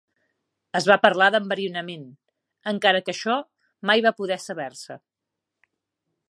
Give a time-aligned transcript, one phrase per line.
[0.77, 2.07] Es va parlar d'enverinament,
[2.73, 3.37] encara que això
[3.91, 4.99] mai va poder saber-se.